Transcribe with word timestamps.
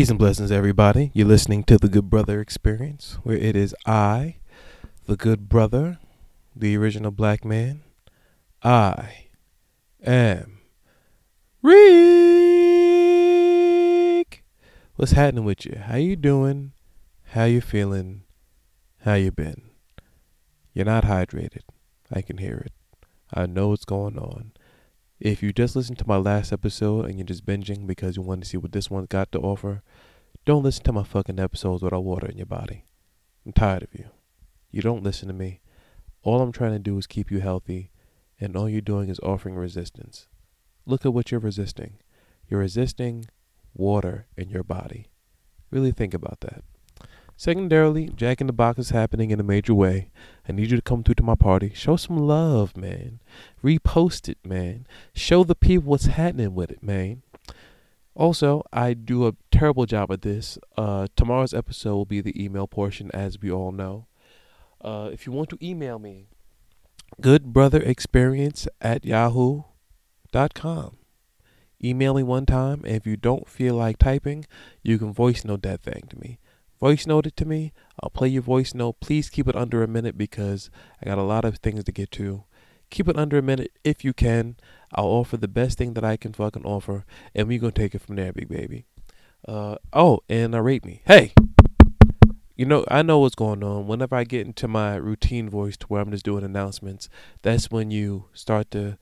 Peace 0.00 0.08
and 0.08 0.18
blessings, 0.18 0.50
everybody. 0.50 1.10
You're 1.12 1.26
listening 1.26 1.62
to 1.64 1.76
the 1.76 1.86
Good 1.86 2.08
Brother 2.08 2.40
Experience, 2.40 3.18
where 3.22 3.36
it 3.36 3.54
is 3.54 3.74
I, 3.84 4.36
the 5.04 5.14
Good 5.14 5.46
Brother, 5.46 5.98
the 6.56 6.74
original 6.78 7.10
black 7.10 7.44
man. 7.44 7.82
I 8.62 9.26
am 10.02 10.60
Rick. 11.60 11.82
What's 14.96 15.12
happening 15.12 15.44
with 15.44 15.66
you? 15.66 15.78
How 15.84 15.96
you 15.96 16.16
doing? 16.16 16.72
How 17.32 17.44
you 17.44 17.60
feeling? 17.60 18.22
How 19.04 19.12
you 19.16 19.30
been? 19.30 19.64
You're 20.72 20.86
not 20.86 21.04
hydrated. 21.04 21.64
I 22.10 22.22
can 22.22 22.38
hear 22.38 22.56
it. 22.64 22.72
I 23.34 23.44
know 23.44 23.68
what's 23.68 23.84
going 23.84 24.18
on. 24.18 24.52
If 25.20 25.42
you 25.42 25.52
just 25.52 25.76
listened 25.76 25.98
to 25.98 26.08
my 26.08 26.16
last 26.16 26.50
episode 26.50 27.04
and 27.04 27.18
you're 27.18 27.26
just 27.26 27.44
binging 27.44 27.86
because 27.86 28.16
you 28.16 28.22
want 28.22 28.42
to 28.42 28.48
see 28.48 28.56
what 28.56 28.72
this 28.72 28.90
one's 28.90 29.08
got 29.08 29.30
to 29.32 29.38
offer, 29.38 29.82
don't 30.46 30.62
listen 30.62 30.82
to 30.84 30.94
my 30.94 31.02
fucking 31.02 31.38
episodes 31.38 31.82
without 31.82 32.04
water 32.04 32.26
in 32.26 32.38
your 32.38 32.46
body. 32.46 32.86
I'm 33.44 33.52
tired 33.52 33.82
of 33.82 33.92
you. 33.92 34.06
You 34.70 34.80
don't 34.80 35.02
listen 35.02 35.28
to 35.28 35.34
me. 35.34 35.60
All 36.22 36.40
I'm 36.40 36.52
trying 36.52 36.72
to 36.72 36.78
do 36.78 36.96
is 36.96 37.06
keep 37.06 37.30
you 37.30 37.40
healthy, 37.40 37.90
and 38.40 38.56
all 38.56 38.66
you're 38.66 38.80
doing 38.80 39.10
is 39.10 39.20
offering 39.20 39.56
resistance. 39.56 40.26
Look 40.86 41.04
at 41.04 41.12
what 41.12 41.30
you're 41.30 41.38
resisting. 41.38 41.98
You're 42.48 42.60
resisting 42.60 43.26
water 43.74 44.26
in 44.38 44.48
your 44.48 44.64
body. 44.64 45.08
Really 45.70 45.92
think 45.92 46.14
about 46.14 46.40
that. 46.40 46.64
Secondarily, 47.40 48.10
Jack 48.14 48.42
in 48.42 48.48
the 48.48 48.52
Bocks 48.52 48.78
is 48.78 48.90
happening 48.90 49.30
in 49.30 49.40
a 49.40 49.42
major 49.42 49.72
way. 49.72 50.10
I 50.46 50.52
need 50.52 50.70
you 50.70 50.76
to 50.76 50.82
come 50.82 51.02
through 51.02 51.14
to 51.14 51.22
my 51.22 51.36
party. 51.36 51.72
Show 51.74 51.96
some 51.96 52.18
love, 52.18 52.76
man. 52.76 53.20
Repost 53.64 54.28
it, 54.28 54.36
man. 54.44 54.86
Show 55.14 55.44
the 55.44 55.54
people 55.54 55.88
what's 55.88 56.04
happening 56.04 56.54
with 56.54 56.70
it, 56.70 56.82
man. 56.82 57.22
Also, 58.14 58.62
I 58.74 58.92
do 58.92 59.26
a 59.26 59.36
terrible 59.50 59.86
job 59.86 60.12
at 60.12 60.20
this. 60.20 60.58
Uh, 60.76 61.06
tomorrow's 61.16 61.54
episode 61.54 61.94
will 61.94 62.04
be 62.04 62.20
the 62.20 62.44
email 62.44 62.66
portion, 62.66 63.10
as 63.14 63.40
we 63.40 63.50
all 63.50 63.72
know. 63.72 64.04
Uh, 64.82 65.08
if 65.10 65.26
you 65.26 65.32
want 65.32 65.48
to 65.48 65.66
email 65.66 65.98
me, 65.98 66.26
goodbrotherexperience 67.22 68.68
at 68.82 69.06
yahoo.com. 69.06 70.98
Email 71.82 72.12
me 72.12 72.22
one 72.22 72.44
time, 72.44 72.82
and 72.84 72.96
if 72.96 73.06
you 73.06 73.16
don't 73.16 73.48
feel 73.48 73.76
like 73.76 73.96
typing, 73.96 74.44
you 74.82 74.98
can 74.98 75.14
voice 75.14 75.42
note 75.42 75.62
that 75.62 75.80
thing 75.80 76.02
to 76.10 76.18
me 76.18 76.38
voice 76.80 77.06
note 77.06 77.26
it 77.26 77.36
to 77.36 77.44
me. 77.44 77.72
I'll 78.02 78.10
play 78.10 78.28
your 78.28 78.42
voice 78.42 78.74
note. 78.74 79.00
Please 79.00 79.30
keep 79.30 79.46
it 79.46 79.56
under 79.56 79.82
a 79.82 79.88
minute 79.88 80.16
because 80.16 80.70
I 81.02 81.06
got 81.06 81.18
a 81.18 81.22
lot 81.22 81.44
of 81.44 81.58
things 81.58 81.84
to 81.84 81.92
get 81.92 82.10
to. 82.12 82.44
Keep 82.90 83.08
it 83.08 83.18
under 83.18 83.38
a 83.38 83.42
minute 83.42 83.72
if 83.84 84.04
you 84.04 84.12
can. 84.12 84.56
I'll 84.92 85.06
offer 85.06 85.36
the 85.36 85.48
best 85.48 85.78
thing 85.78 85.94
that 85.94 86.04
I 86.04 86.16
can 86.16 86.32
fucking 86.32 86.64
offer, 86.64 87.04
and 87.34 87.46
we 87.46 87.58
gonna 87.58 87.72
take 87.72 87.94
it 87.94 88.00
from 88.00 88.16
there, 88.16 88.32
big 88.32 88.48
baby. 88.48 88.86
Uh 89.46 89.76
oh, 89.92 90.20
and 90.28 90.54
uh, 90.54 90.60
rate 90.60 90.84
me. 90.84 91.02
Hey, 91.06 91.32
you 92.56 92.66
know 92.66 92.84
I 92.88 93.02
know 93.02 93.20
what's 93.20 93.36
going 93.36 93.62
on. 93.62 93.86
Whenever 93.86 94.16
I 94.16 94.24
get 94.24 94.46
into 94.46 94.66
my 94.66 94.96
routine 94.96 95.48
voice 95.48 95.76
to 95.78 95.86
where 95.86 96.02
I'm 96.02 96.10
just 96.10 96.24
doing 96.24 96.44
announcements, 96.44 97.08
that's 97.42 97.70
when 97.70 97.90
you 97.90 98.24
start 98.32 98.70
to 98.72 98.98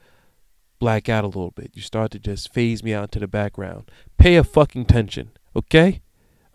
black 0.79 1.09
out 1.09 1.25
a 1.25 1.29
little 1.29 1.51
bit. 1.51 1.71
You 1.75 1.83
start 1.83 2.11
to 2.13 2.19
just 2.19 2.53
phase 2.53 2.83
me 2.83 2.93
out 2.93 3.05
into 3.05 3.21
the 3.21 3.27
background. 3.27 3.91
Pay 4.17 4.37
a 4.37 4.45
fucking 4.45 4.83
attention, 4.83 5.33
okay? 5.57 6.03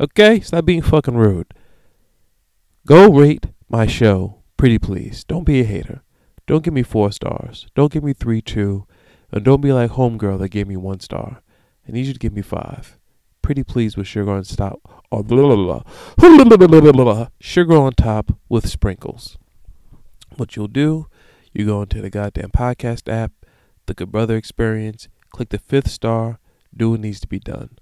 Okay? 0.04 0.42
Stop 0.42 0.66
being 0.66 0.82
fucking 0.82 1.16
rude. 1.16 1.54
Go 2.86 3.10
rate 3.10 3.46
my 3.70 3.88
show, 3.88 4.44
pretty 4.58 4.78
please. 4.78 5.24
Don't 5.24 5.46
be 5.46 5.62
a 5.62 5.64
hater. 5.64 6.04
Don't 6.46 6.62
give 6.62 6.74
me 6.74 6.84
four 6.84 7.10
stars. 7.14 7.68
Don't 7.74 7.94
give 7.94 8.04
me 8.04 8.12
three, 8.12 8.42
two. 8.42 8.86
And 9.32 9.46
don't 9.46 9.62
be 9.62 9.72
like 9.72 9.92
Homegirl 9.92 10.40
that 10.40 10.50
gave 10.50 10.68
me 10.68 10.76
one 10.76 11.00
star. 11.00 11.42
I 11.88 11.94
need 11.94 12.06
you 12.06 12.12
to 12.12 12.20
give 12.20 12.34
me 12.34 12.42
five. 12.42 13.00
Pretty 13.42 13.64
please 13.64 13.96
with 13.96 14.08
sugar 14.08 14.32
on 14.32 14.44
top. 14.44 15.06
Oh, 15.10 15.24
blah, 15.24 15.84
sugar 17.40 17.78
on 17.78 17.94
top 17.94 18.38
with 18.50 18.68
sprinkles. 18.68 19.38
What 20.36 20.58
you'll 20.58 20.68
do, 20.68 21.08
you 21.54 21.66
go 21.66 21.84
into 21.84 22.02
the 22.02 22.10
goddamn 22.10 22.52
podcast 22.52 23.10
app, 23.10 23.32
the 23.86 23.94
Good 23.94 24.12
Brother 24.12 24.36
Experience, 24.36 25.08
click 25.30 25.50
the 25.50 25.60
fifth 25.60 25.90
star, 25.90 26.40
do 26.76 26.92
what 26.92 27.00
needs 27.00 27.22
to 27.22 27.28
be 27.28 27.40
done. 27.40 27.78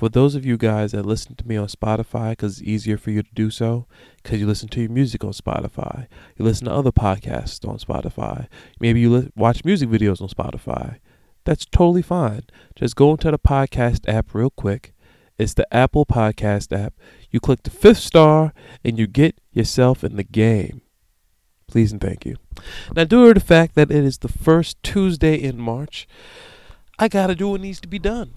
For 0.00 0.08
those 0.08 0.34
of 0.34 0.46
you 0.46 0.56
guys 0.56 0.92
that 0.92 1.04
listen 1.04 1.34
to 1.34 1.46
me 1.46 1.58
on 1.58 1.66
Spotify, 1.66 2.30
because 2.30 2.58
it's 2.58 2.66
easier 2.66 2.96
for 2.96 3.10
you 3.10 3.22
to 3.22 3.34
do 3.34 3.50
so, 3.50 3.86
because 4.22 4.40
you 4.40 4.46
listen 4.46 4.70
to 4.70 4.80
your 4.80 4.88
music 4.88 5.22
on 5.22 5.32
Spotify, 5.32 6.06
you 6.38 6.44
listen 6.46 6.64
to 6.64 6.72
other 6.72 6.90
podcasts 6.90 7.68
on 7.68 7.76
Spotify, 7.76 8.48
maybe 8.80 9.00
you 9.00 9.14
li- 9.14 9.30
watch 9.36 9.62
music 9.62 9.90
videos 9.90 10.22
on 10.22 10.28
Spotify. 10.30 11.00
That's 11.44 11.66
totally 11.66 12.00
fine. 12.00 12.44
Just 12.74 12.96
go 12.96 13.10
into 13.10 13.30
the 13.30 13.38
podcast 13.38 14.08
app 14.08 14.32
real 14.34 14.48
quick. 14.48 14.94
It's 15.36 15.52
the 15.52 15.66
Apple 15.70 16.06
Podcast 16.06 16.74
app. 16.74 16.94
You 17.30 17.38
click 17.38 17.62
the 17.64 17.68
fifth 17.68 17.98
star 17.98 18.54
and 18.82 18.98
you 18.98 19.06
get 19.06 19.38
yourself 19.52 20.02
in 20.02 20.16
the 20.16 20.24
game. 20.24 20.80
Please 21.68 21.92
and 21.92 22.00
thank 22.00 22.24
you. 22.24 22.36
Now, 22.96 23.04
due 23.04 23.28
to 23.28 23.34
the 23.38 23.44
fact 23.44 23.74
that 23.74 23.90
it 23.90 24.02
is 24.02 24.16
the 24.16 24.28
first 24.28 24.82
Tuesday 24.82 25.34
in 25.34 25.60
March, 25.60 26.08
I 26.98 27.08
gotta 27.08 27.34
do 27.34 27.48
what 27.48 27.60
needs 27.60 27.82
to 27.82 27.88
be 27.88 27.98
done. 27.98 28.32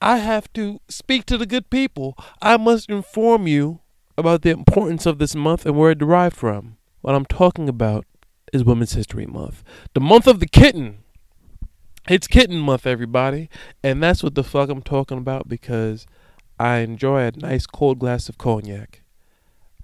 I 0.00 0.18
have 0.18 0.52
to 0.54 0.80
speak 0.88 1.26
to 1.26 1.38
the 1.38 1.46
good 1.46 1.70
people. 1.70 2.16
I 2.40 2.56
must 2.56 2.88
inform 2.88 3.46
you 3.46 3.80
about 4.16 4.42
the 4.42 4.50
importance 4.50 5.06
of 5.06 5.18
this 5.18 5.34
month 5.34 5.66
and 5.66 5.76
where 5.76 5.92
it 5.92 5.98
derived 5.98 6.36
from. 6.36 6.76
What 7.00 7.14
I'm 7.14 7.26
talking 7.26 7.68
about 7.68 8.04
is 8.52 8.64
Women's 8.64 8.92
History 8.92 9.26
Month, 9.26 9.62
the 9.94 10.00
month 10.00 10.26
of 10.26 10.40
the 10.40 10.48
kitten. 10.48 10.98
It's 12.08 12.26
kitten 12.26 12.58
month, 12.58 12.86
everybody. 12.86 13.50
And 13.82 14.02
that's 14.02 14.22
what 14.22 14.34
the 14.34 14.42
fuck 14.42 14.70
I'm 14.70 14.82
talking 14.82 15.18
about 15.18 15.48
because 15.48 16.06
I 16.58 16.78
enjoy 16.78 17.22
a 17.26 17.32
nice 17.36 17.66
cold 17.66 17.98
glass 17.98 18.28
of 18.28 18.38
cognac. 18.38 19.02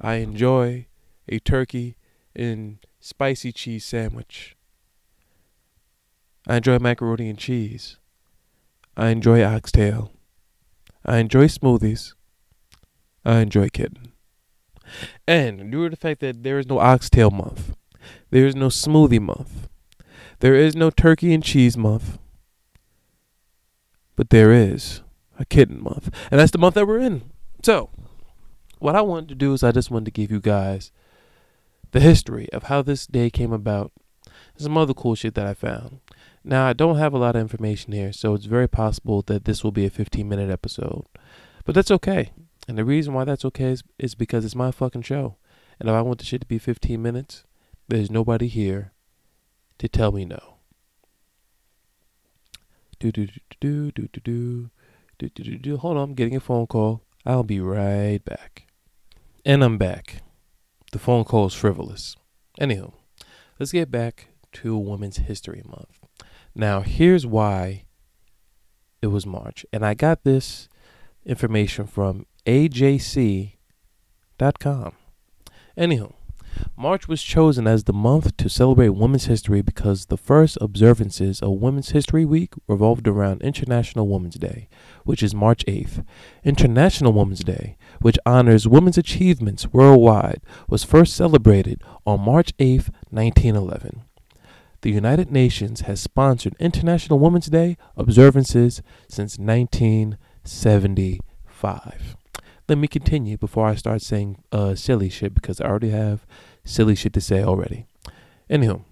I 0.01 0.15
enjoy 0.17 0.87
a 1.29 1.39
turkey 1.39 1.97
and 2.35 2.79
spicy 3.01 3.53
cheese 3.53 3.85
sandwich. 3.85 4.57
I 6.47 6.57
enjoy 6.57 6.79
macaroni 6.79 7.29
and 7.29 7.39
cheese. 7.39 7.99
I 8.97 9.09
enjoy 9.09 9.43
oxtail. 9.43 10.13
I 11.05 11.19
enjoy 11.19 11.47
smoothies. 11.47 12.15
I 13.25 13.41
enjoy 13.41 13.69
kitten. 13.69 14.13
And 15.27 15.71
due 15.71 15.85
to 15.85 15.91
the 15.91 15.97
fact 15.97 16.21
that 16.21 16.43
there 16.43 16.59
is 16.59 16.67
no 16.67 16.79
oxtail 16.79 17.31
month, 17.31 17.75
there 18.31 18.47
is 18.47 18.55
no 18.55 18.69
smoothie 18.69 19.21
month, 19.21 19.69
there 20.41 20.55
is 20.55 20.77
no 20.77 20.91
turkey 20.91 21.33
and 21.33 21.43
cheese 21.43 21.77
month, 21.77 22.19
but 24.17 24.31
there 24.31 24.53
is 24.53 25.03
a 25.39 25.45
kitten 25.45 25.83
month. 25.83 26.15
And 26.31 26.39
that's 26.39 26.53
the 26.53 26.59
month 26.59 26.75
that 26.75 26.87
we're 26.87 26.99
in. 26.99 27.31
So, 27.63 27.91
what 28.79 28.95
I 28.95 29.01
wanted 29.01 29.31
to 29.31 29.35
do 29.35 29.53
is 29.53 29.63
I 29.63 29.73
just 29.73 29.91
wanted 29.91 30.07
to 30.07 30.11
give 30.11 30.31
you 30.31 30.41
guys 30.41 30.93
the 31.93 32.01
history 32.01 32.49
of 32.53 32.65
how 32.65 32.83
this 32.83 33.07
day 33.07 33.31
came 33.31 33.53
about 33.53 33.93
some 34.57 34.77
other 34.77 34.95
cool 34.95 35.15
shit 35.15 35.35
that 35.35 35.47
I 35.47 35.55
found. 35.55 36.01
Now, 36.45 36.67
I 36.67 36.75
don't 36.75 36.99
have 36.99 37.15
a 37.15 37.19
lot 37.19 37.37
of 37.37 37.41
information 37.41 37.93
here, 37.93 38.13
so 38.13 38.35
it's 38.35 38.45
very 38.45 38.69
possible 38.69 39.23
that 39.23 39.45
this 39.45 39.65
will 39.65 39.73
be 39.73 39.87
a 39.87 39.91
15 39.91 40.29
minute 40.29 40.51
episode. 40.51 41.07
But 41.65 41.75
that's 41.75 41.91
okay. 41.91 42.33
And 42.69 42.77
the 42.77 42.85
reason 42.85 43.15
why 43.15 43.25
that's 43.25 43.45
okay 43.47 43.71
is, 43.71 43.83
is 43.99 44.15
because 44.15 44.45
it's 44.45 44.55
my 44.55 44.71
fucking 44.71 45.03
show. 45.03 45.37
And 45.81 45.89
if 45.89 45.95
I 45.95 46.03
want 46.03 46.19
the 46.19 46.25
shit 46.25 46.43
to 46.43 46.47
be 46.47 46.59
15 46.59 47.01
minutes, 47.01 47.45
there's 47.89 48.11
nobody 48.11 48.49
here 48.49 48.93
to 49.79 49.89
tell 49.89 50.13
me 50.13 50.25
no. 50.25 50.57
Do 52.99 53.11
do 53.11 53.27
do 53.61 53.91
do 53.91 53.91
do 53.91 54.09
do 54.09 54.71
do 55.19 55.29
do 55.29 55.29
do 55.29 55.59
do. 55.59 55.77
Hold 55.77 55.97
on, 55.97 56.03
I'm 56.11 56.15
getting 56.15 56.37
a 56.37 56.41
phone 56.41 56.67
call. 56.67 57.03
I'll 57.27 57.43
be 57.43 57.61
right 57.61 58.25
back. 58.25 58.67
And 59.45 59.63
I'm 59.65 59.79
back. 59.79 60.23
The 60.93 60.99
phone 60.99 61.25
call 61.25 61.47
is 61.47 61.55
frivolous. 61.55 62.17
Anywho, 62.61 62.93
let's 63.59 63.73
get 63.73 63.91
back 63.91 64.29
to 64.55 64.77
Women's 64.77 65.19
History 65.19 65.63
Month. 65.67 66.04
Now, 66.55 66.81
here's 66.83 67.27
why 67.27 67.85
it 69.03 69.09
was 69.09 69.27
March. 69.27 69.67
And 69.73 69.85
I 69.85 69.95
got 69.95 70.25
this 70.25 70.69
information 71.27 71.87
from 71.87 72.27
AJC.com. 72.47 73.57
Anywho, 75.77 76.13
March 76.77 77.09
was 77.09 77.21
chosen 77.23 77.67
as 77.67 77.85
the 77.85 77.93
month 77.93 78.37
to 78.37 78.49
celebrate 78.49 78.91
Women's 78.91 79.25
History 79.25 79.61
because 79.63 80.07
the 80.07 80.17
first 80.17 80.57
observances 80.61 81.43
of 81.43 81.51
Women's 81.61 81.91
History 81.91 82.25
Week 82.25 82.55
revolved 82.69 83.09
around 83.09 83.43
International 83.43 84.07
Women's 84.07 84.37
Day, 84.37 84.69
which 85.03 85.23
is 85.23 85.35
March 85.35 85.65
8th. 85.67 86.05
International 86.45 87.13
Women's 87.13 87.43
Day, 87.43 87.77
which 88.01 88.19
honors 88.25 88.69
women's 88.69 88.99
achievements 88.99 89.73
worldwide, 89.73 90.41
was 90.69 90.85
first 90.85 91.17
celebrated 91.17 91.83
on 92.07 92.21
March 92.21 92.57
8th, 92.59 92.91
1911 93.11 94.03
the 94.85 94.91
United 94.91 95.33
Nations 95.33 95.81
has 95.83 95.99
sponsored 95.99 96.55
International 96.61 97.19
Women's 97.19 97.47
Day 97.47 97.79
observances 97.97 98.83
since 99.09 99.39
1975. 99.39 102.17
Let 102.69 102.77
me 102.77 102.87
continue 102.87 103.39
before 103.39 103.67
I 103.67 103.77
start 103.77 104.03
saying 104.03 104.43
uh, 104.53 104.75
silly 104.75 105.09
shit 105.09 105.35
because 105.35 105.59
I 105.59 105.65
already 105.65 105.89
have 105.89 106.27
silly 106.67 106.95
shit 106.95 107.15
to 107.15 107.23
say 107.23 107.43
already. 107.43 107.87
Anywho, 108.51 108.85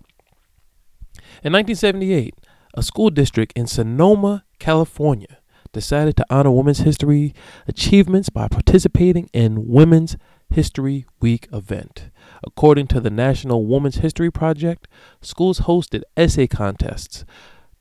in 1.44 1.52
1978, 1.52 2.36
a 2.72 2.82
school 2.82 3.10
district 3.10 3.52
in 3.54 3.66
Sonoma, 3.66 4.46
California, 4.58 5.40
decided 5.72 6.16
to 6.16 6.24
honor 6.30 6.52
women's 6.52 6.78
history 6.78 7.34
achievements 7.68 8.30
by 8.30 8.48
participating 8.48 9.28
in 9.34 9.68
Women's 9.68 10.16
History 10.52 11.06
Week 11.20 11.48
event. 11.52 12.10
According 12.44 12.86
to 12.88 13.00
the 13.00 13.10
National 13.10 13.66
Women's 13.66 13.96
History 13.96 14.30
Project, 14.30 14.86
schools 15.20 15.60
hosted 15.60 16.02
essay 16.16 16.46
contests. 16.46 17.24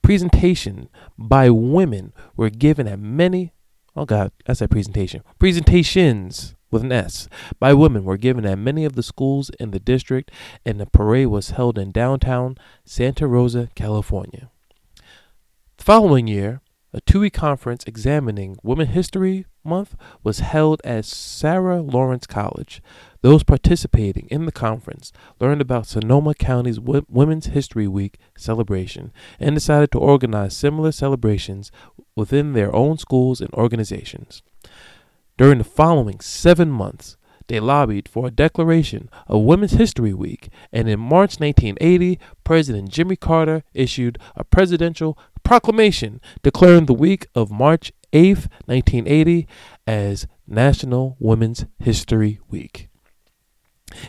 Presentation 0.02 0.90
by 1.18 1.50
women 1.50 2.14
were 2.36 2.50
given 2.50 2.88
at 2.88 3.00
many 3.00 3.54
oh 3.96 4.06
god, 4.06 4.32
I 4.48 4.54
said 4.54 4.72
presentation. 4.72 5.22
Presentations 5.40 6.56
with 6.70 6.84
an 6.84 6.92
S 6.92 7.28
by 7.60 7.74
women 7.74 8.04
were 8.04 8.18
given 8.18 8.46
at 8.46 8.58
many 8.58 8.86
of 8.86 8.96
the 8.96 9.04
schools 9.04 9.52
in 9.60 9.72
the 9.72 9.80
district, 9.80 10.32
and 10.66 10.80
the 10.80 10.86
parade 10.86 11.28
was 11.28 11.52
held 11.52 11.78
in 11.78 11.92
downtown 11.92 12.58
Santa 12.86 13.28
Rosa, 13.28 13.70
California. 13.76 14.50
The 15.78 15.84
following 15.84 16.28
year, 16.28 16.62
a 16.94 17.02
two 17.02 17.22
week 17.22 17.34
conference 17.34 17.84
examining 17.86 18.58
Women 18.64 18.88
History 18.88 19.46
Month 19.64 19.96
was 20.24 20.40
held 20.40 20.82
at 20.84 21.06
Sarah 21.06 21.82
Lawrence 21.82 22.28
College. 22.28 22.82
Those 23.22 23.44
participating 23.44 24.28
in 24.30 24.46
the 24.46 24.52
conference 24.52 25.14
learned 25.40 25.62
about 25.62 25.88
Sonoma 25.88 26.34
County's 26.34 26.80
Women's 26.80 27.48
History 27.48 27.88
Week 27.88 28.18
celebration 28.36 29.14
and 29.40 29.56
decided 29.56 29.92
to 29.92 30.00
organize 30.00 30.56
similar 30.56 30.92
celebrations 30.92 31.72
within 32.16 32.54
their 32.54 32.76
own 32.76 32.98
schools 32.98 33.40
and 33.40 33.54
organizations. 33.54 34.42
During 35.38 35.60
the 35.60 35.64
following 35.64 36.20
seven 36.20 36.70
months, 36.70 37.16
they 37.52 37.60
lobbied 37.60 38.08
for 38.08 38.28
a 38.28 38.32
declaration 38.32 39.10
of 39.28 39.42
Women's 39.42 39.74
History 39.74 40.14
Week, 40.14 40.48
and 40.72 40.88
in 40.88 41.02
March 41.02 41.38
1980, 41.38 42.18
President 42.46 42.90
Jimmy 42.90 43.18
Carter 43.18 43.64
issued 43.74 44.18
a 44.38 44.46
presidential 44.46 45.20
proclamation 45.44 46.22
declaring 46.44 46.86
the 46.86 46.94
week 46.94 47.28
of 47.36 47.52
March 47.52 47.92
8, 48.14 48.48
1980, 48.68 49.48
as 49.86 50.28
National 50.48 51.18
Women's 51.20 51.66
History 51.78 52.40
Week. 52.50 52.88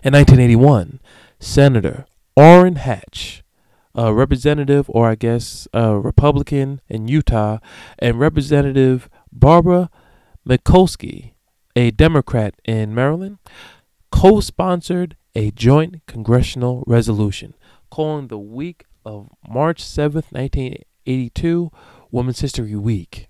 In 0.05 0.13
1981, 0.13 1.01
Senator 1.41 2.07
Orrin 2.37 2.77
Hatch, 2.77 3.43
a 3.97 4.15
representative, 4.15 4.87
or 4.89 5.09
I 5.09 5.17
guess 5.17 5.67
a 5.73 5.99
Republican 5.99 6.81
in 6.89 7.09
Utah, 7.09 7.59
and 7.99 8.21
Representative 8.21 9.11
Barbara 9.33 9.91
Mikulski, 10.49 11.33
a 11.75 11.91
Democrat 11.91 12.55
in 12.65 12.95
Maryland, 12.95 13.39
co 14.11 14.41
sponsored 14.41 15.17
a 15.35 15.51
joint 15.51 16.03
congressional 16.07 16.85
resolution 16.87 17.55
calling 17.91 18.29
the 18.29 18.39
week 18.39 18.85
of 19.05 19.29
March 19.49 19.83
7th, 19.83 20.33
1982, 20.33 21.71
Women's 22.11 22.41
History 22.41 22.77
Week. 22.77 23.29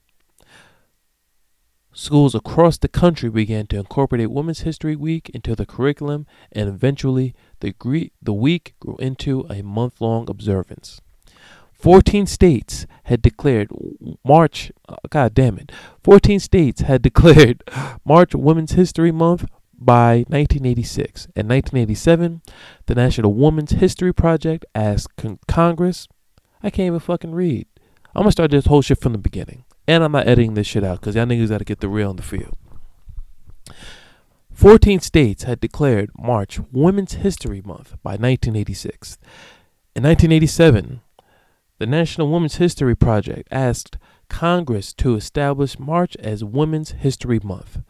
Schools 1.95 2.35
across 2.35 2.79
the 2.79 2.89
country 2.89 3.29
began 3.29 3.67
to 3.67 3.79
incorporate 3.79 4.31
Women's 4.31 4.61
History 4.61 4.97
Week 4.97 5.31
into 5.35 5.55
the 5.55 5.67
curriculum, 5.67 6.27
and 6.51 6.69
eventually 6.69 7.35
the, 7.61 7.75
the 8.23 8.33
week 8.33 8.75
grew 8.81 8.97
into 8.97 9.47
a 9.51 9.63
month 9.63 10.01
long 10.01 10.29
observance. 10.29 11.01
14 11.83 12.27
states 12.27 12.87
had 13.05 13.21
declared 13.21 13.69
March, 14.25 14.71
uh, 14.89 14.95
god 15.11 15.35
damn 15.35 15.59
it, 15.59 15.73
14 16.05 16.39
states 16.39 16.83
had 16.83 17.03
declared 17.11 17.65
March 18.05 18.37
Women's 18.37 18.73
History 18.73 19.11
Month 19.11 19.47
by 19.77 20.19
1986. 20.29 21.25
In 21.35 21.49
1987, 21.49 22.41
the 22.87 22.95
National 22.95 23.35
Women's 23.35 23.73
History 23.73 24.15
Project 24.15 24.65
asked 24.77 25.17
con- 25.17 25.41
Congress, 25.49 26.07
I 26.63 26.71
can't 26.71 26.87
even 26.87 27.01
fucking 27.01 27.35
read. 27.35 27.67
I'm 28.15 28.23
gonna 28.23 28.31
start 28.31 28.53
this 28.53 28.67
whole 28.67 28.83
shit 28.83 29.01
from 29.01 29.11
the 29.11 29.19
beginning. 29.19 29.65
And 29.89 30.05
I'm 30.05 30.13
not 30.13 30.29
editing 30.29 30.55
this 30.55 30.69
shit 30.69 30.85
out 30.85 31.01
because 31.01 31.17
y'all 31.17 31.27
niggas 31.27 31.49
gotta 31.49 31.65
get 31.65 31.81
the 31.81 31.89
real 31.89 32.11
in 32.11 32.17
the 32.17 32.23
field. 32.23 32.57
14 34.53 35.01
states 35.01 35.43
had 35.43 35.59
declared 35.59 36.11
March 36.17 36.61
Women's 36.71 37.15
History 37.15 37.61
Month 37.61 37.97
by 38.05 38.13
1986. 38.13 39.19
In 39.97 40.05
1987, 40.05 41.01
the 41.83 41.87
National 41.89 42.31
Women's 42.31 42.59
History 42.59 42.95
Project 42.95 43.49
asked 43.51 43.99
Congress 44.29 44.93
to 44.95 45.17
establish 45.17 45.81
March 45.81 46.15
as 46.21 46.45
Women's 46.45 46.93
History 46.93 47.41
Month. 47.43 47.81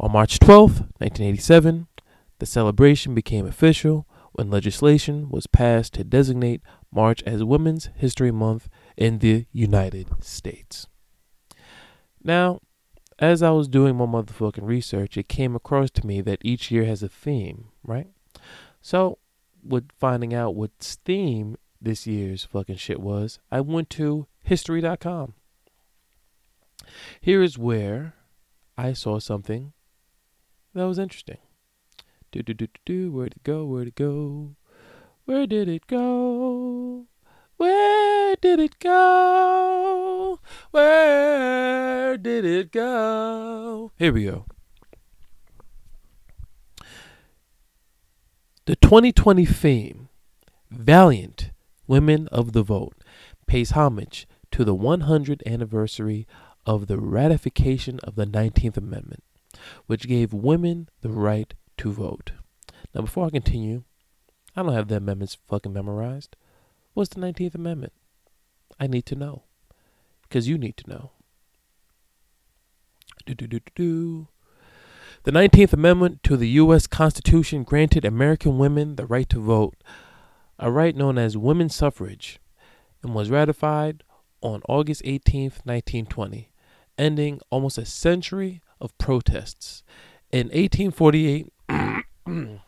On 0.00 0.10
March 0.10 0.40
12, 0.40 0.80
1987, 0.98 1.86
the 2.40 2.46
celebration 2.46 3.14
became 3.14 3.46
official 3.46 4.04
when 4.32 4.50
legislation 4.50 5.28
was 5.28 5.46
passed 5.46 5.94
to 5.94 6.02
designate 6.02 6.60
March 6.92 7.22
as 7.22 7.44
Women's 7.44 7.88
History 7.94 8.32
Month 8.32 8.68
in 8.96 9.20
the 9.20 9.46
United 9.52 10.08
States. 10.24 10.88
Now, 12.24 12.58
as 13.20 13.44
I 13.44 13.50
was 13.50 13.68
doing 13.68 13.94
my 13.94 14.06
motherfucking 14.06 14.66
research, 14.66 15.16
it 15.16 15.28
came 15.28 15.54
across 15.54 15.92
to 15.92 16.04
me 16.04 16.20
that 16.22 16.42
each 16.42 16.72
year 16.72 16.84
has 16.84 17.00
a 17.00 17.08
theme, 17.08 17.68
right? 17.84 18.08
So, 18.82 19.18
with 19.62 19.92
finding 20.00 20.34
out 20.34 20.56
what 20.56 20.72
theme 20.80 21.56
this 21.80 22.06
year's 22.06 22.44
fucking 22.44 22.76
shit 22.76 23.00
was, 23.00 23.38
I 23.50 23.60
went 23.60 23.90
to 23.90 24.26
history.com. 24.42 25.34
Here 27.20 27.42
is 27.42 27.58
where 27.58 28.14
I 28.76 28.92
saw 28.92 29.18
something 29.18 29.72
that 30.74 30.84
was 30.84 30.98
interesting. 30.98 31.38
Do 32.32 32.42
do 32.42 32.54
do 32.54 32.66
do 32.66 32.78
do. 32.84 33.12
Where'd 33.12 33.32
it 33.32 33.42
go? 33.42 33.64
Where'd 33.64 33.88
it 33.88 33.96
go? 33.96 34.56
Where 35.24 35.46
did 35.46 35.68
it 35.68 35.86
go? 35.86 37.06
Where 37.56 38.36
did 38.36 38.60
it 38.60 38.78
go? 38.78 40.38
Where 40.70 42.16
did 42.16 42.44
it 42.44 42.72
go? 42.72 43.92
Here 43.98 44.12
we 44.12 44.24
go. 44.24 44.46
The 48.66 48.76
2020 48.76 49.44
theme, 49.46 50.08
Valiant 50.70 51.50
Women 51.90 52.28
of 52.28 52.52
the 52.52 52.62
Vote 52.62 53.02
pays 53.48 53.72
homage 53.72 54.28
to 54.52 54.64
the 54.64 54.76
100th 54.76 55.44
anniversary 55.44 56.24
of 56.64 56.86
the 56.86 57.00
ratification 57.00 57.98
of 58.04 58.14
the 58.14 58.26
19th 58.26 58.76
Amendment, 58.76 59.24
which 59.86 60.06
gave 60.06 60.32
women 60.32 60.88
the 61.00 61.08
right 61.08 61.52
to 61.78 61.90
vote. 61.90 62.30
Now, 62.94 63.00
before 63.00 63.26
I 63.26 63.30
continue, 63.30 63.82
I 64.54 64.62
don't 64.62 64.72
have 64.72 64.86
the 64.86 64.98
amendments 64.98 65.36
fucking 65.48 65.72
memorized. 65.72 66.36
What's 66.94 67.10
the 67.10 67.20
19th 67.20 67.56
Amendment? 67.56 67.92
I 68.78 68.86
need 68.86 69.06
to 69.06 69.16
know. 69.16 69.42
Because 70.28 70.46
you 70.46 70.58
need 70.58 70.76
to 70.76 70.90
know. 70.90 71.10
Do, 73.26 73.34
do, 73.34 73.48
do, 73.48 73.58
do, 73.58 73.72
do. 73.74 74.28
The 75.24 75.32
19th 75.32 75.72
Amendment 75.72 76.22
to 76.22 76.36
the 76.36 76.50
U.S. 76.50 76.86
Constitution 76.86 77.64
granted 77.64 78.04
American 78.04 78.58
women 78.58 78.94
the 78.94 79.06
right 79.06 79.28
to 79.30 79.40
vote 79.40 79.74
a 80.60 80.70
right 80.70 80.94
known 80.94 81.16
as 81.18 81.36
women's 81.38 81.74
suffrage, 81.74 82.38
and 83.02 83.14
was 83.14 83.30
ratified 83.30 84.04
on 84.42 84.62
August 84.68 85.00
18, 85.04 85.44
1920, 85.64 86.52
ending 86.98 87.40
almost 87.50 87.78
a 87.78 87.86
century 87.86 88.60
of 88.78 88.96
protests. 88.98 89.82
In 90.30 90.48
1848, 90.48 91.48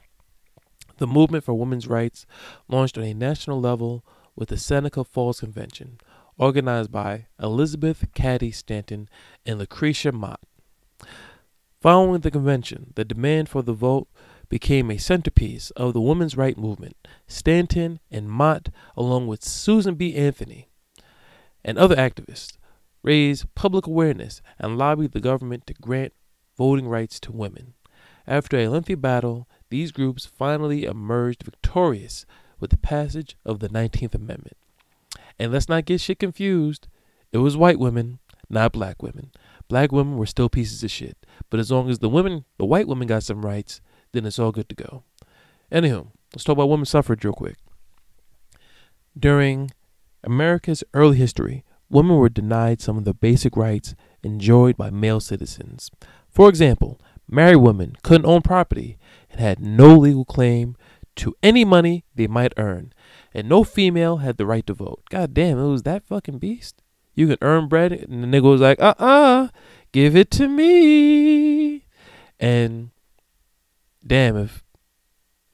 the 0.99 1.07
movement 1.07 1.45
for 1.45 1.55
women's 1.55 1.87
rights 1.87 2.27
launched 2.67 2.97
on 2.97 3.05
a 3.05 3.15
national 3.15 3.61
level 3.61 4.05
with 4.35 4.49
the 4.49 4.57
Seneca 4.57 5.05
Falls 5.05 5.41
Convention, 5.41 5.99
organized 6.39 6.91
by 6.91 7.27
Elizabeth 7.39 8.07
Cady 8.15 8.51
Stanton 8.51 9.09
and 9.45 9.59
Lucretia 9.59 10.13
Mott. 10.13 10.41
Following 11.83 12.23
the 12.23 12.31
convention, 12.31 12.93
the 12.95 13.05
demand 13.05 13.51
for 13.51 13.61
the 13.61 13.75
vote 13.75 14.09
became 14.53 14.91
a 14.91 14.99
centerpiece 14.99 15.71
of 15.71 15.95
the 15.95 16.01
women's 16.03 16.37
right 16.37 16.59
movement. 16.59 16.95
Stanton 17.27 17.99
and 18.11 18.31
Mott, 18.31 18.69
along 18.99 19.27
with 19.27 19.43
Susan 19.43 19.95
B. 19.95 20.15
Anthony 20.15 20.69
and 21.65 21.79
other 21.79 21.97
activists, 21.97 22.59
raised 23.03 23.47
public 23.55 23.87
awareness 23.87 24.43
and 24.59 24.77
lobbied 24.77 25.13
the 25.13 25.21
government 25.21 25.67
to 25.67 25.73
grant 25.73 26.13
voting 26.59 26.87
rights 26.87 27.19
to 27.21 27.33
women. 27.33 27.73
After 28.27 28.59
a 28.59 28.69
lengthy 28.69 28.95
battle, 28.95 29.49
these 29.71 29.91
groups 29.91 30.27
finally 30.27 30.85
emerged 30.85 31.45
victorious 31.45 32.27
with 32.61 32.73
the 32.73 32.77
passage 32.77 33.39
of 33.47 33.61
the 33.61 33.71
19th 33.71 34.15
Amendment. 34.15 34.59
And 35.39 35.51
let's 35.51 35.71
not 35.71 35.87
get 35.87 36.03
shit 36.03 36.19
confused. 36.19 36.89
It 37.33 37.39
was 37.39 37.57
white 37.57 37.79
women, 37.79 38.19
not 38.51 38.73
black 38.73 39.03
women. 39.03 39.31
Black 39.69 39.93
women 39.93 40.19
were 40.19 40.27
still 40.27 40.51
pieces 40.51 40.85
of 40.85 40.91
shit. 40.91 41.17
But 41.49 41.59
as 41.59 41.71
long 41.71 41.89
as 41.89 42.01
the 42.01 42.11
women, 42.11 42.45
the 42.59 42.67
white 42.67 42.87
women 42.87 43.09
got 43.09 43.23
some 43.23 43.47
rights, 43.47 43.81
then 44.13 44.27
it's 44.27 44.39
all 44.39 44.53
good 44.53 44.69
to 44.69 44.75
go. 44.75 45.03
Anywho, 45.71 46.09
let's 46.35 46.45
talk 46.45 46.55
about 46.55 46.69
women's 46.69 46.91
suffrage 46.91 47.25
real 47.25 47.33
quick. 47.33 47.57
During 49.19 49.71
America's 50.25 50.85
early 50.95 51.17
history, 51.17 51.65
women 51.91 52.17
were 52.17 52.29
denied 52.29 52.81
some 52.81 52.97
of 52.97 53.05
the 53.05 53.15
basic 53.15 53.57
rights 53.57 53.95
enjoyed 54.23 54.77
by 54.77 54.91
male 54.91 55.21
citizens. 55.21 55.91
For 56.29 56.49
example, 56.49 57.01
married 57.29 57.57
women 57.57 57.97
couldn't 58.03 58.27
own 58.27 58.43
property 58.43 58.99
and 59.31 59.41
had 59.41 59.61
no 59.61 59.97
legal 59.97 60.25
claim 60.25 60.77
to 61.17 61.35
any 61.43 61.65
money 61.65 62.05
they 62.15 62.27
might 62.27 62.55
earn, 62.57 62.93
and 63.35 63.49
no 63.49 63.65
female 63.65 64.19
had 64.19 64.39
the 64.39 64.47
right 64.47 64.67
to 64.67 64.75
vote. 64.75 65.03
God 65.11 65.35
damn, 65.35 65.59
it 65.59 65.69
was 65.69 65.83
that 65.83 66.07
fucking 66.07 66.39
beast. 66.39 66.83
You 67.15 67.29
can 67.29 67.39
earn 67.43 67.69
bread. 67.69 67.93
And 67.93 68.23
the 68.23 68.27
nigga 68.27 68.45
was 68.45 68.61
like, 68.61 68.81
uh 68.81 68.95
uh, 68.99 69.49
give 69.93 70.17
it 70.17 70.31
to 70.33 70.49
me. 70.49 71.85
And 72.41 72.92
damn, 74.07 74.37
if 74.37 74.65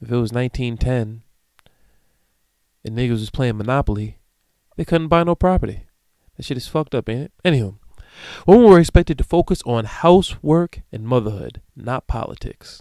if 0.01 0.11
it 0.11 0.17
was 0.17 0.33
1910 0.33 1.23
and 2.85 2.97
niggas 2.97 3.11
was 3.11 3.31
playing 3.31 3.57
Monopoly, 3.57 4.19
they 4.77 4.85
couldn't 4.85 5.09
buy 5.09 5.25
no 5.25 5.35
property. 5.35 5.87
That 6.37 6.45
shit 6.45 6.57
is 6.57 6.69
fucked 6.69 6.95
up, 6.95 7.09
ain't 7.09 7.25
it? 7.25 7.33
Anywho, 7.45 7.79
women 8.47 8.65
were 8.65 8.79
expected 8.79 9.19
to 9.19 9.25
focus 9.25 9.61
on 9.67 9.87
housework 9.87 10.83
and 10.93 11.05
motherhood, 11.05 11.63
not 11.75 12.07
politics. 12.07 12.81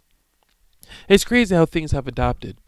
It's 1.10 1.26
crazy 1.26 1.56
how 1.56 1.66
things 1.66 1.92
have 1.92 2.08
adopted. 2.08 2.60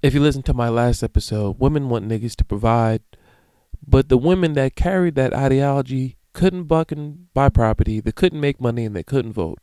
If 0.00 0.14
you 0.14 0.20
listen 0.20 0.42
to 0.44 0.54
my 0.54 0.68
last 0.68 1.02
episode, 1.02 1.58
women 1.58 1.88
want 1.88 2.08
niggas 2.08 2.36
to 2.36 2.44
provide, 2.44 3.02
but 3.86 4.08
the 4.08 4.18
women 4.18 4.52
that 4.54 4.76
carried 4.76 5.16
that 5.16 5.34
ideology 5.34 6.16
couldn't 6.32 6.64
buck 6.64 6.92
and 6.92 7.32
buy 7.34 7.48
property, 7.48 8.00
they 8.00 8.12
couldn't 8.12 8.40
make 8.40 8.60
money, 8.60 8.84
and 8.84 8.96
they 8.96 9.02
couldn't 9.02 9.32
vote. 9.32 9.58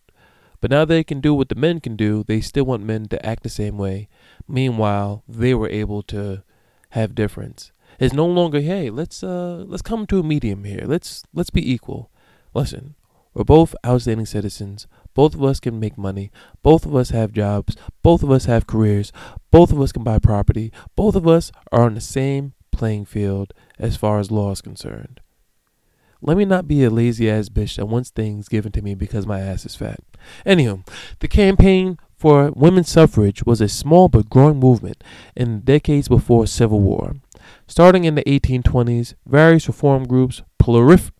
But 0.61 0.71
now 0.71 0.85
they 0.85 1.03
can 1.03 1.21
do 1.21 1.33
what 1.33 1.49
the 1.49 1.55
men 1.55 1.79
can 1.79 1.95
do, 1.95 2.23
they 2.23 2.41
still 2.41 2.65
want 2.65 2.83
men 2.83 3.05
to 3.07 3.25
act 3.25 3.43
the 3.43 3.49
same 3.49 3.77
way. 3.77 4.09
Meanwhile, 4.47 5.23
they 5.27 5.53
were 5.53 5.69
able 5.69 6.03
to 6.03 6.43
have 6.91 7.15
difference. 7.15 7.71
It's 7.99 8.13
no 8.13 8.25
longer, 8.25 8.61
hey, 8.61 8.89
let's 8.89 9.23
uh 9.23 9.63
let's 9.67 9.81
come 9.81 10.05
to 10.07 10.19
a 10.19 10.23
medium 10.23 10.63
here. 10.63 10.83
Let's 10.85 11.23
let's 11.33 11.49
be 11.49 11.71
equal. 11.71 12.09
Listen, 12.53 12.95
we're 13.33 13.43
both 13.43 13.75
outstanding 13.85 14.25
citizens. 14.25 14.87
Both 15.13 15.35
of 15.35 15.43
us 15.43 15.59
can 15.59 15.79
make 15.79 15.97
money. 15.97 16.31
Both 16.63 16.85
of 16.85 16.95
us 16.95 17.09
have 17.09 17.31
jobs. 17.31 17.75
Both 18.01 18.23
of 18.23 18.31
us 18.31 18.45
have 18.45 18.67
careers. 18.67 19.11
Both 19.51 19.71
of 19.71 19.81
us 19.81 19.91
can 19.91 20.03
buy 20.03 20.19
property. 20.19 20.71
Both 20.95 21.15
of 21.15 21.27
us 21.27 21.51
are 21.71 21.83
on 21.83 21.95
the 21.95 22.01
same 22.01 22.53
playing 22.71 23.05
field 23.05 23.53
as 23.77 23.97
far 23.97 24.19
as 24.19 24.31
law 24.31 24.51
is 24.51 24.61
concerned. 24.61 25.19
Let 26.21 26.37
me 26.37 26.45
not 26.45 26.67
be 26.67 26.83
a 26.83 26.89
lazy 26.89 27.29
ass 27.29 27.49
bitch 27.49 27.77
that 27.77 27.85
wants 27.85 28.09
things 28.09 28.49
given 28.49 28.71
to 28.73 28.81
me 28.81 28.93
because 28.93 29.25
my 29.25 29.39
ass 29.39 29.65
is 29.65 29.75
fat. 29.75 29.99
Anywho, 30.45 30.85
the 31.19 31.27
campaign 31.27 31.97
for 32.17 32.51
women's 32.51 32.89
suffrage 32.89 33.45
was 33.45 33.61
a 33.61 33.69
small 33.69 34.09
but 34.09 34.29
growing 34.29 34.59
movement 34.59 35.01
in 35.35 35.53
the 35.55 35.61
decades 35.61 36.09
before 36.09 36.45
Civil 36.45 36.81
War. 36.81 37.15
Starting 37.67 38.03
in 38.03 38.15
the 38.15 38.23
1820s, 38.23 39.13
various 39.25 39.67
reform 39.67 40.05
groups 40.05 40.41
prolif- 40.61 41.11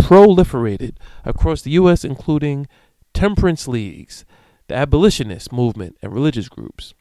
proliferated 0.00 0.96
across 1.24 1.62
the 1.62 1.72
U.S., 1.72 2.04
including 2.04 2.68
temperance 3.12 3.66
leagues, 3.66 4.24
the 4.68 4.74
abolitionist 4.74 5.52
movement, 5.52 5.96
and 6.00 6.12
religious 6.12 6.48
groups. 6.48 6.94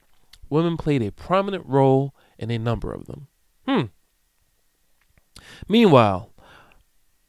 Women 0.50 0.78
played 0.78 1.04
a 1.04 1.12
prominent 1.12 1.66
role 1.68 2.16
in 2.40 2.50
a 2.50 2.58
number 2.58 2.92
of 2.92 3.06
them. 3.06 3.28
Hmm. 3.68 3.84
Meanwhile, 5.68 6.32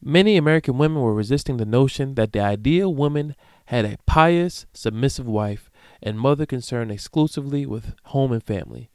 Many 0.08 0.36
American 0.36 0.78
women 0.78 1.02
were 1.02 1.12
resisting 1.12 1.56
the 1.56 1.64
notion 1.64 2.14
that 2.14 2.32
the 2.32 2.38
ideal 2.38 2.94
woman 2.94 3.34
had 3.64 3.84
a 3.84 3.98
pious, 4.06 4.64
submissive 4.72 5.26
wife 5.26 5.68
and 6.00 6.16
mother 6.16 6.46
concerned 6.46 6.92
exclusively 6.92 7.66
with 7.66 7.92
home 8.04 8.30
and 8.30 8.40
family. 8.40 8.88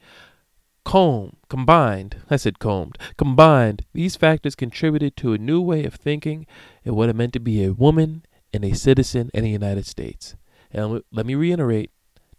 Comb, 0.85 1.35
combined, 1.49 2.21
I 2.29 2.37
said 2.37 2.59
combed, 2.59 2.97
combined, 3.17 3.85
these 3.91 4.15
factors 4.15 4.55
contributed 4.55 5.17
to 5.17 5.33
a 5.33 5.37
new 5.37 5.59
way 5.59 5.83
of 5.83 5.95
thinking 5.95 6.47
and 6.85 6.95
what 6.95 7.09
it 7.09 7.15
meant 7.17 7.33
to 7.33 7.41
be 7.41 7.61
a 7.65 7.73
woman 7.73 8.23
and 8.53 8.63
a 8.63 8.73
citizen 8.73 9.29
in 9.33 9.43
the 9.43 9.49
United 9.49 9.85
States. 9.85 10.37
And 10.71 11.03
let 11.11 11.25
me 11.25 11.35
reiterate, 11.35 11.91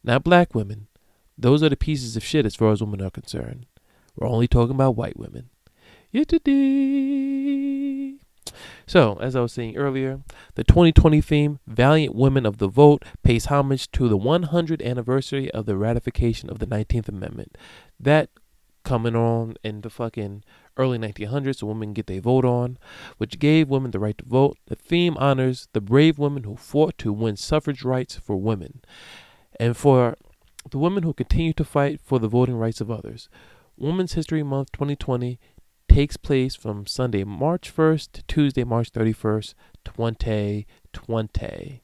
not 0.02 0.24
black 0.24 0.54
women. 0.54 0.88
Those 1.36 1.62
are 1.62 1.68
the 1.68 1.76
pieces 1.76 2.16
of 2.16 2.24
shit 2.24 2.46
as 2.46 2.54
far 2.54 2.72
as 2.72 2.80
women 2.80 3.02
are 3.02 3.10
concerned. 3.10 3.66
We're 4.16 4.28
only 4.28 4.48
talking 4.48 4.76
about 4.76 4.96
white 4.96 5.18
women. 5.18 5.50
So, 8.86 9.18
as 9.20 9.36
I 9.36 9.40
was 9.40 9.52
saying 9.52 9.76
earlier, 9.76 10.20
the 10.54 10.64
2020 10.64 11.20
theme, 11.20 11.58
Valiant 11.66 12.14
Women 12.14 12.46
of 12.46 12.58
the 12.58 12.68
Vote, 12.68 13.04
pays 13.22 13.46
homage 13.46 13.90
to 13.92 14.08
the 14.08 14.18
100th 14.18 14.84
anniversary 14.84 15.50
of 15.52 15.66
the 15.66 15.76
ratification 15.76 16.50
of 16.50 16.58
the 16.58 16.66
19th 16.66 17.08
Amendment. 17.08 17.56
That 17.98 18.30
coming 18.84 19.14
on 19.14 19.54
in 19.62 19.82
the 19.82 19.90
fucking 19.90 20.44
early 20.76 20.98
1900s, 20.98 21.56
so 21.56 21.66
women 21.66 21.92
get 21.92 22.06
their 22.06 22.20
vote 22.20 22.44
on, 22.44 22.78
which 23.18 23.38
gave 23.38 23.68
women 23.68 23.90
the 23.90 23.98
right 23.98 24.18
to 24.18 24.24
vote. 24.24 24.58
The 24.66 24.76
theme 24.76 25.16
honors 25.18 25.68
the 25.72 25.80
brave 25.80 26.18
women 26.18 26.44
who 26.44 26.56
fought 26.56 26.98
to 26.98 27.12
win 27.12 27.36
suffrage 27.36 27.84
rights 27.84 28.16
for 28.16 28.36
women 28.36 28.82
and 29.60 29.76
for 29.76 30.16
the 30.70 30.78
women 30.78 31.02
who 31.02 31.12
continue 31.12 31.52
to 31.54 31.64
fight 31.64 32.00
for 32.02 32.18
the 32.18 32.28
voting 32.28 32.56
rights 32.56 32.80
of 32.80 32.90
others. 32.90 33.28
Women's 33.76 34.12
History 34.14 34.42
Month 34.42 34.72
2020 34.72 35.38
takes 35.92 36.16
place 36.16 36.54
from 36.54 36.86
Sunday, 36.86 37.22
March 37.22 37.74
1st 37.74 38.12
to 38.12 38.22
Tuesday, 38.22 38.64
March 38.64 38.90
31st, 38.92 39.52
2020. 39.84 41.82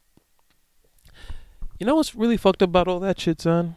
You 1.79 1.87
know 1.87 1.97
what's 1.97 2.15
really 2.15 2.39
fucked 2.39 2.63
up 2.63 2.71
about 2.71 2.89
all 2.89 3.01
that 3.01 3.21
shit, 3.21 3.43
son? 3.43 3.77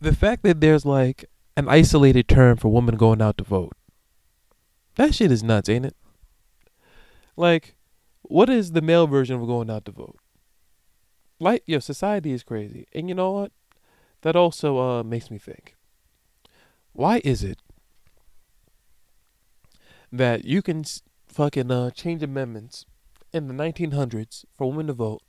The 0.00 0.14
fact 0.14 0.42
that 0.44 0.62
there's 0.62 0.86
like 0.86 1.26
an 1.58 1.68
isolated 1.68 2.26
term 2.26 2.56
for 2.56 2.72
women 2.72 2.96
going 2.96 3.20
out 3.20 3.36
to 3.38 3.44
vote. 3.44 3.74
That 4.94 5.14
shit 5.14 5.30
is 5.30 5.42
nuts, 5.42 5.68
ain't 5.68 5.84
it? 5.84 5.96
Like, 7.36 7.74
what 8.22 8.48
is 8.48 8.72
the 8.72 8.80
male 8.80 9.06
version 9.06 9.40
of 9.40 9.46
going 9.46 9.68
out 9.68 9.84
to 9.84 9.92
vote? 9.92 10.16
Like, 11.38 11.62
yo, 11.66 11.80
society 11.80 12.32
is 12.32 12.42
crazy. 12.42 12.86
And 12.94 13.10
you 13.10 13.14
know 13.14 13.30
what? 13.30 13.52
That 14.22 14.36
also 14.36 14.78
uh, 14.78 15.02
makes 15.02 15.30
me 15.30 15.36
think. 15.36 15.76
Why 16.92 17.20
is 17.24 17.44
it 17.44 17.58
that 20.12 20.44
you 20.44 20.62
can 20.62 20.84
fucking 21.28 21.70
uh, 21.70 21.90
change 21.90 22.22
amendments 22.22 22.86
in 23.32 23.48
the 23.48 23.54
1900s 23.54 24.44
for 24.56 24.70
women 24.70 24.88
to 24.88 24.92
vote, 24.92 25.22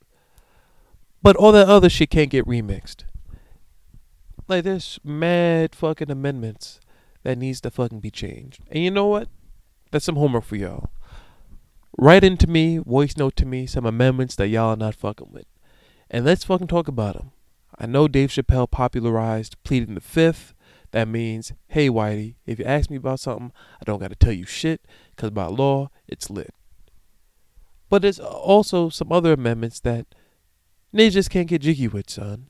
but 1.22 1.36
all 1.36 1.52
that 1.52 1.68
other 1.68 1.90
shit 1.90 2.10
can't 2.10 2.30
get 2.30 2.46
remixed. 2.46 3.04
Like 4.48 4.64
there's 4.64 5.00
mad 5.04 5.76
fucking 5.76 6.12
amendments 6.12 6.80
that 7.24 7.38
needs 7.38 7.62
to 7.62 7.72
fucking 7.72 8.00
be 8.00 8.12
changed. 8.12 8.64
And 8.72 8.84
you 8.84 8.92
know 8.92 9.08
what? 9.08 9.30
That's 9.92 10.06
some 10.06 10.16
homework 10.16 10.46
for 10.46 10.56
y'all. 10.56 10.90
Write 11.98 12.24
into 12.24 12.48
me, 12.48 12.78
voice 12.78 13.18
note 13.18 13.36
to 13.36 13.46
me 13.46 13.68
some 13.68 13.86
amendments 13.86 14.36
that 14.38 14.48
y'all 14.48 14.70
are 14.70 14.78
not 14.78 14.96
fucking 14.96 15.32
with, 15.32 15.46
and 16.10 16.26
let's 16.26 16.46
fucking 16.46 16.68
talk 16.68 16.88
about 16.88 17.16
them. 17.16 17.32
I 17.78 17.86
know 17.86 18.08
Dave 18.08 18.30
Chappelle 18.30 18.70
popularized 18.70 19.62
pleading 19.64 19.96
the 19.96 20.02
fifth. 20.02 20.54
That 20.92 21.08
means, 21.08 21.54
hey, 21.68 21.90
Whitey, 21.90 22.36
if 22.46 22.60
you 22.60 22.66
ask 22.66 22.90
me 22.90 22.98
about 22.98 23.20
something, 23.20 23.52
I 23.80 23.86
don't 23.86 24.00
got 24.00 24.10
to 24.10 24.16
tell 24.16 24.34
you 24.34 24.46
shit, 24.46 24.86
because 25.16 25.32
by 25.32 25.46
law, 25.46 25.90
it's 26.08 26.30
lit. 26.30 26.54
But 27.90 28.02
there's 28.02 28.20
also 28.20 28.90
some 28.90 29.12
other 29.12 29.34
amendments 29.34 29.80
that 29.82 30.08
niggas 30.94 31.12
just 31.12 31.30
can't 31.30 31.48
get 31.48 31.62
jiggy 31.62 31.88
with, 31.88 32.10
son. 32.10 32.48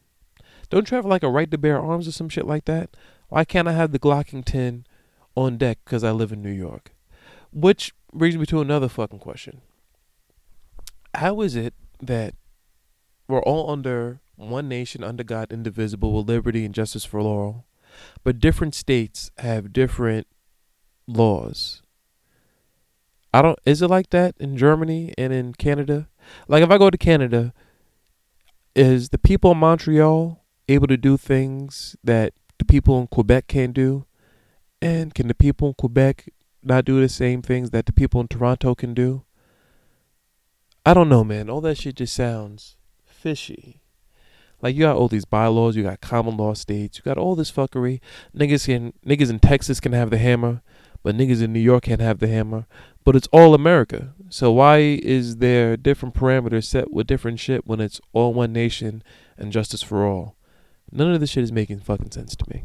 Don't 0.69 0.89
you 0.89 0.95
have 0.95 1.05
like 1.05 1.23
a 1.23 1.29
right 1.29 1.49
to 1.51 1.57
bear 1.57 1.79
arms 1.79 2.07
or 2.07 2.11
some 2.11 2.29
shit 2.29 2.47
like 2.47 2.65
that? 2.65 2.95
Why 3.29 3.43
can't 3.45 3.67
I 3.67 3.73
have 3.73 3.91
the 3.91 3.99
Glocking 3.99 4.43
10 4.43 4.85
on 5.35 5.57
deck 5.57 5.79
because 5.85 6.03
I 6.03 6.11
live 6.11 6.31
in 6.31 6.41
New 6.41 6.51
York? 6.51 6.93
Which 7.51 7.93
brings 8.13 8.37
me 8.37 8.45
to 8.47 8.61
another 8.61 8.87
fucking 8.87 9.19
question. 9.19 9.61
How 11.15 11.41
is 11.41 11.55
it 11.55 11.73
that 12.01 12.35
we're 13.27 13.43
all 13.43 13.69
under 13.69 14.21
one 14.35 14.67
nation, 14.67 15.03
under 15.03 15.23
God, 15.23 15.51
indivisible, 15.51 16.13
with 16.13 16.27
liberty 16.27 16.65
and 16.65 16.73
justice 16.73 17.05
for 17.05 17.19
all, 17.19 17.65
but 18.23 18.39
different 18.39 18.75
states 18.75 19.31
have 19.37 19.73
different 19.73 20.27
laws. 21.07 21.81
I 23.33 23.41
don't 23.41 23.59
is 23.65 23.81
it 23.81 23.87
like 23.87 24.09
that 24.09 24.35
in 24.39 24.57
Germany 24.57 25.13
and 25.17 25.31
in 25.31 25.53
Canada? 25.53 26.09
Like 26.47 26.63
if 26.63 26.69
I 26.69 26.77
go 26.77 26.89
to 26.89 26.97
Canada, 26.97 27.53
is 28.75 29.09
the 29.09 29.17
people 29.17 29.51
in 29.51 29.57
Montreal 29.57 30.43
able 30.67 30.87
to 30.87 30.97
do 30.97 31.17
things 31.17 31.95
that 32.03 32.33
the 32.57 32.65
people 32.65 32.99
in 32.99 33.07
Quebec 33.07 33.47
can't 33.47 33.73
do? 33.73 34.05
And 34.81 35.13
can 35.13 35.27
the 35.27 35.35
people 35.35 35.69
in 35.69 35.73
Quebec 35.75 36.29
not 36.63 36.85
do 36.85 36.99
the 36.99 37.09
same 37.09 37.41
things 37.41 37.69
that 37.71 37.85
the 37.85 37.93
people 37.93 38.21
in 38.21 38.27
Toronto 38.27 38.75
can 38.75 38.93
do? 38.93 39.23
I 40.85 40.93
don't 40.93 41.09
know, 41.09 41.23
man. 41.23 41.49
All 41.49 41.61
that 41.61 41.77
shit 41.77 41.95
just 41.95 42.15
sounds 42.15 42.75
fishy. 43.05 43.80
Like 44.61 44.75
you 44.75 44.81
got 44.81 44.95
all 44.95 45.07
these 45.07 45.25
bylaws, 45.25 45.75
you 45.75 45.83
got 45.83 46.01
common 46.01 46.37
law 46.37 46.53
states, 46.53 46.97
you 46.97 47.03
got 47.03 47.17
all 47.17 47.35
this 47.35 47.51
fuckery. 47.51 47.99
Niggas 48.35 48.65
can 48.65 48.93
niggas 49.05 49.29
in 49.29 49.39
Texas 49.39 49.79
can 49.79 49.93
have 49.93 50.09
the 50.09 50.17
hammer, 50.17 50.61
but 51.03 51.15
niggas 51.15 51.41
in 51.41 51.51
New 51.51 51.59
York 51.59 51.83
can't 51.83 52.01
have 52.01 52.19
the 52.19 52.27
hammer. 52.27 52.67
But 53.03 53.15
it's 53.15 53.27
all 53.31 53.55
America. 53.55 54.13
So 54.29 54.51
why 54.51 54.77
is 54.77 55.37
there 55.37 55.75
different 55.75 56.13
parameters 56.13 56.65
set 56.65 56.91
with 56.91 57.07
different 57.07 57.39
shit 57.39 57.65
when 57.65 57.79
it's 57.79 57.99
all 58.13 58.33
one 58.33 58.53
nation 58.53 59.03
and 59.37 59.51
justice 59.51 59.81
for 59.81 60.05
all? 60.05 60.35
None 60.91 61.11
of 61.11 61.19
this 61.19 61.31
shit 61.31 61.43
is 61.43 61.51
making 61.51 61.79
fucking 61.79 62.11
sense 62.11 62.35
to 62.35 62.45
me. 62.49 62.63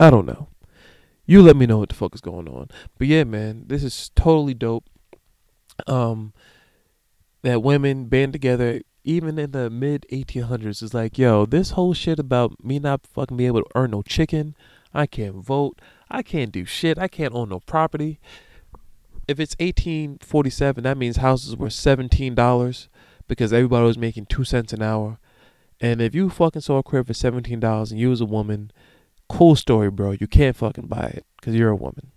I 0.00 0.10
don't 0.10 0.26
know. 0.26 0.48
You 1.26 1.42
let 1.42 1.56
me 1.56 1.66
know 1.66 1.78
what 1.78 1.90
the 1.90 1.94
fuck 1.94 2.14
is 2.14 2.20
going 2.20 2.48
on. 2.48 2.68
But 2.98 3.06
yeah, 3.06 3.24
man, 3.24 3.64
this 3.66 3.84
is 3.84 4.10
totally 4.16 4.54
dope. 4.54 4.84
Um 5.86 6.32
that 7.42 7.62
women 7.62 8.06
band 8.06 8.32
together 8.32 8.80
even 9.04 9.38
in 9.38 9.52
the 9.52 9.70
mid 9.70 10.06
1800s, 10.12 10.82
it's 10.82 10.94
like, 10.94 11.18
yo, 11.18 11.46
this 11.46 11.70
whole 11.70 11.94
shit 11.94 12.18
about 12.18 12.62
me 12.64 12.78
not 12.78 13.06
fucking 13.06 13.36
being 13.36 13.48
able 13.48 13.62
to 13.62 13.70
earn 13.74 13.92
no 13.92 14.02
chicken, 14.02 14.54
I 14.92 15.06
can't 15.06 15.36
vote, 15.36 15.80
I 16.10 16.22
can't 16.22 16.52
do 16.52 16.64
shit, 16.64 16.98
I 16.98 17.08
can't 17.08 17.34
own 17.34 17.48
no 17.50 17.60
property. 17.60 18.18
if 19.28 19.38
it's 19.38 19.54
1847, 19.60 20.84
that 20.84 20.96
means 20.96 21.18
houses 21.18 21.54
were 21.54 21.68
$17 21.68 22.88
because 23.28 23.52
everybody 23.52 23.84
was 23.84 23.98
making 23.98 24.26
2 24.26 24.44
cents 24.44 24.72
an 24.72 24.82
hour. 24.82 25.18
And 25.80 26.00
if 26.00 26.14
you 26.14 26.30
fucking 26.30 26.62
saw 26.62 26.78
a 26.78 26.82
crib 26.82 27.06
for 27.06 27.12
$17 27.12 27.90
and 27.90 28.00
you 28.00 28.08
was 28.08 28.22
a 28.22 28.26
woman, 28.26 28.72
cool 29.28 29.54
story, 29.54 29.90
bro. 29.90 30.12
You 30.12 30.26
can't 30.26 30.56
fucking 30.56 30.86
buy 30.86 31.12
it 31.14 31.26
because 31.36 31.54
you're 31.54 31.70
a 31.70 31.76
woman. 31.76 32.10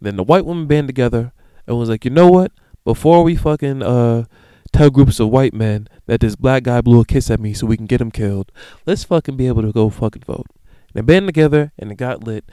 Then 0.00 0.16
the 0.16 0.24
white 0.24 0.46
woman 0.46 0.66
band 0.66 0.88
together 0.88 1.32
and 1.66 1.78
was 1.78 1.90
like, 1.90 2.04
you 2.04 2.10
know 2.10 2.28
what? 2.28 2.50
Before 2.84 3.22
we 3.22 3.36
fucking 3.36 3.82
uh 3.82 4.24
tell 4.78 4.90
groups 4.90 5.18
of 5.18 5.28
white 5.28 5.52
men 5.52 5.88
that 6.06 6.20
this 6.20 6.36
black 6.36 6.62
guy 6.62 6.80
blew 6.80 7.00
a 7.00 7.04
kiss 7.04 7.32
at 7.32 7.40
me 7.40 7.52
so 7.52 7.66
we 7.66 7.76
can 7.76 7.86
get 7.86 8.00
him 8.00 8.12
killed, 8.12 8.52
let's 8.86 9.02
fucking 9.02 9.36
be 9.36 9.48
able 9.48 9.62
to 9.62 9.72
go 9.72 9.90
fucking 9.90 10.22
vote. 10.22 10.46
And 10.88 10.94
they 10.94 11.00
band 11.00 11.26
together 11.26 11.72
and 11.76 11.90
it 11.90 11.96
got 11.96 12.22
lit. 12.22 12.44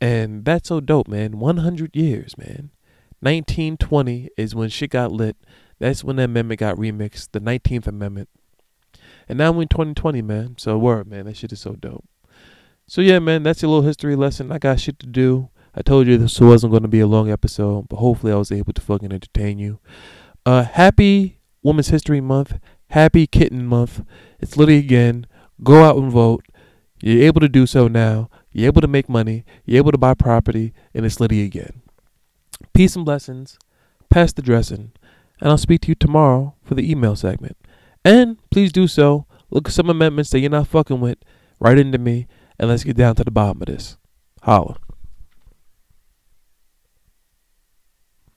And 0.00 0.46
that's 0.46 0.70
so 0.70 0.80
dope, 0.80 1.08
man. 1.08 1.38
100 1.38 1.94
years, 1.94 2.38
man. 2.38 2.70
1920 3.20 4.30
is 4.38 4.54
when 4.54 4.70
shit 4.70 4.90
got 4.90 5.12
lit. 5.12 5.36
That's 5.78 6.02
when 6.02 6.16
the 6.16 6.24
amendment 6.24 6.60
got 6.60 6.76
remixed, 6.76 7.32
the 7.32 7.40
19th 7.40 7.86
Amendment. 7.86 8.30
And 9.28 9.36
now 9.36 9.52
we're 9.52 9.62
in 9.62 9.68
2020, 9.68 10.22
man. 10.22 10.54
So, 10.56 10.78
word, 10.78 11.06
man. 11.06 11.26
That 11.26 11.36
shit 11.36 11.52
is 11.52 11.60
so 11.60 11.74
dope. 11.74 12.06
So, 12.86 13.02
yeah, 13.02 13.18
man, 13.18 13.42
that's 13.42 13.62
a 13.62 13.68
little 13.68 13.82
history 13.82 14.16
lesson. 14.16 14.50
I 14.50 14.58
got 14.58 14.80
shit 14.80 14.98
to 15.00 15.06
do. 15.06 15.50
I 15.74 15.82
told 15.82 16.06
you 16.06 16.16
this 16.16 16.40
wasn't 16.40 16.70
going 16.70 16.82
to 16.82 16.88
be 16.88 17.00
a 17.00 17.06
long 17.06 17.30
episode, 17.30 17.88
but 17.90 17.96
hopefully 17.96 18.32
I 18.32 18.36
was 18.36 18.50
able 18.50 18.72
to 18.72 18.80
fucking 18.80 19.12
entertain 19.12 19.58
you. 19.58 19.80
Uh, 20.46 20.62
happy 20.62 21.37
Women's 21.62 21.88
History 21.88 22.20
Month. 22.20 22.58
Happy 22.88 23.26
Kitten 23.26 23.66
Month. 23.66 24.02
It's 24.40 24.56
literally 24.56 24.78
again. 24.78 25.26
Go 25.62 25.84
out 25.84 25.96
and 25.96 26.10
vote. 26.10 26.44
You're 27.00 27.24
able 27.24 27.40
to 27.40 27.48
do 27.48 27.66
so 27.66 27.88
now. 27.88 28.30
You're 28.52 28.66
able 28.66 28.80
to 28.80 28.88
make 28.88 29.08
money. 29.08 29.44
You're 29.64 29.78
able 29.78 29.92
to 29.92 29.98
buy 29.98 30.14
property, 30.14 30.72
and 30.94 31.04
it's 31.04 31.20
Liddy 31.20 31.44
again. 31.44 31.82
Peace 32.72 32.96
and 32.96 33.04
blessings. 33.04 33.58
Pass 34.10 34.32
the 34.32 34.42
dressing. 34.42 34.92
And 35.40 35.50
I'll 35.50 35.58
speak 35.58 35.82
to 35.82 35.88
you 35.88 35.94
tomorrow 35.94 36.54
for 36.64 36.74
the 36.74 36.90
email 36.90 37.14
segment. 37.14 37.56
And 38.04 38.38
please 38.50 38.72
do 38.72 38.88
so. 38.88 39.26
Look 39.50 39.68
at 39.68 39.74
some 39.74 39.90
amendments 39.90 40.30
that 40.30 40.40
you're 40.40 40.50
not 40.50 40.68
fucking 40.68 41.00
with. 41.00 41.18
Write 41.60 41.78
into 41.78 41.98
me, 41.98 42.26
and 42.58 42.68
let's 42.68 42.84
get 42.84 42.96
down 42.96 43.14
to 43.16 43.24
the 43.24 43.30
bottom 43.30 43.62
of 43.62 43.66
this. 43.66 43.96
Holla. 44.42 44.76